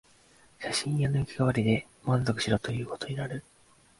[0.59, 3.43] 写真屋の役割で満足しろということになる